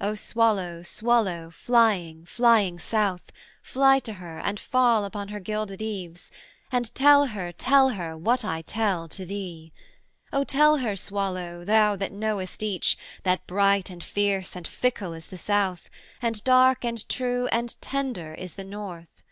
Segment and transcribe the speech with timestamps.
[0.00, 3.30] 'O Swallow, Swallow, flying, flying South,
[3.62, 6.32] Fly to her, and fall upon her gilded eaves,
[6.72, 9.72] And tell her, tell her, what I tell to thee.
[10.32, 15.28] 'O tell her, Swallow, thou that knowest each, That bright and fierce and fickle is
[15.28, 15.88] the South,
[16.20, 19.22] And dark and true and tender is the North.